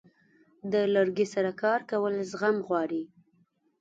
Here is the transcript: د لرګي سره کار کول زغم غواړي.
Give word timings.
د 0.71 0.73
لرګي 0.93 1.27
سره 1.33 1.51
کار 1.61 1.79
کول 1.91 2.13
زغم 2.31 2.57
غواړي. 2.67 3.03